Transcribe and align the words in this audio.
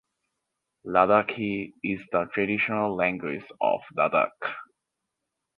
Ladakhi 0.83 1.73
is 1.83 2.01
the 2.11 2.25
traditional 2.33 2.95
language 2.95 3.45
of 3.61 3.81
Ladakh. 3.95 4.31